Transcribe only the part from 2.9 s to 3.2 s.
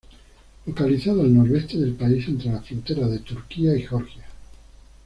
de